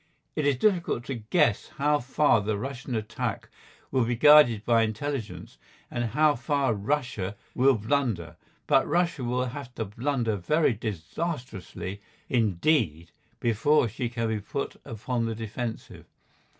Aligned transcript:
It 0.35 0.47
is 0.47 0.57
difficult 0.57 1.03
to 1.05 1.13
guess 1.13 1.67
how 1.77 1.99
far 1.99 2.41
the 2.41 2.57
Russian 2.57 2.95
attack 2.95 3.49
will 3.91 4.03
be 4.03 4.15
guided 4.15 4.65
by 4.65 4.81
intelligence, 4.81 5.59
and 5.91 6.05
how 6.05 6.33
far 6.33 6.73
Russia 6.73 7.35
will 7.53 7.75
blunder, 7.77 8.35
but 8.65 8.87
Russia 8.87 9.23
will 9.23 9.45
have 9.45 9.75
to 9.75 9.85
blunder 9.85 10.37
very 10.37 10.73
disastrously 10.73 12.01
indeed 12.29 13.11
before 13.39 13.87
she 13.87 14.09
can 14.09 14.29
be 14.29 14.39
put 14.39 14.75
upon 14.85 15.27
the 15.27 15.35
defensive. 15.35 16.07